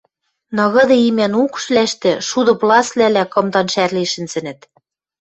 [0.55, 4.59] Ныгыды имӓн укшвлӓштӹ шуды пласвлӓлӓ кымдан шӓрлен шӹнзӹнӹт